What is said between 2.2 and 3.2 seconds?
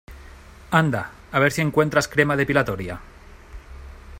depilatoria.